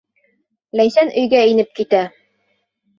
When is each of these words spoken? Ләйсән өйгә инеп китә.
Ләйсән 0.81 1.13
өйгә 1.23 1.45
инеп 1.55 1.79
китә. 1.83 2.05